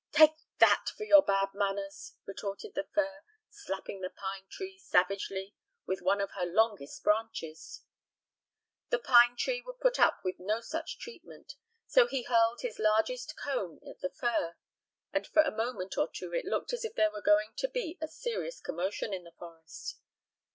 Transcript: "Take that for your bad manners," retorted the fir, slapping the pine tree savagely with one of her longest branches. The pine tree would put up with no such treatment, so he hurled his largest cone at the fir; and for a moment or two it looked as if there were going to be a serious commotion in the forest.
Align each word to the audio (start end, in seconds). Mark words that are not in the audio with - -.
"Take 0.11 0.33
that 0.57 0.87
for 0.97 1.03
your 1.03 1.21
bad 1.21 1.49
manners," 1.53 2.15
retorted 2.25 2.73
the 2.73 2.87
fir, 2.95 3.21
slapping 3.51 4.01
the 4.01 4.09
pine 4.09 4.47
tree 4.49 4.79
savagely 4.79 5.53
with 5.85 6.01
one 6.01 6.19
of 6.19 6.31
her 6.31 6.43
longest 6.47 7.03
branches. 7.03 7.83
The 8.89 8.97
pine 8.97 9.35
tree 9.35 9.61
would 9.63 9.79
put 9.79 9.99
up 9.99 10.21
with 10.23 10.39
no 10.39 10.59
such 10.59 10.97
treatment, 10.97 11.53
so 11.85 12.07
he 12.07 12.23
hurled 12.23 12.61
his 12.61 12.79
largest 12.79 13.35
cone 13.37 13.79
at 13.87 13.99
the 14.01 14.09
fir; 14.09 14.55
and 15.13 15.27
for 15.27 15.43
a 15.43 15.55
moment 15.55 15.95
or 15.99 16.09
two 16.11 16.33
it 16.33 16.45
looked 16.45 16.73
as 16.73 16.83
if 16.83 16.95
there 16.95 17.11
were 17.11 17.21
going 17.21 17.53
to 17.57 17.67
be 17.67 17.99
a 18.01 18.07
serious 18.07 18.59
commotion 18.59 19.13
in 19.13 19.23
the 19.23 19.33
forest. 19.37 19.99